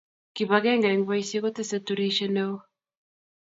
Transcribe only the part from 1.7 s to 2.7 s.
turishe ne oo.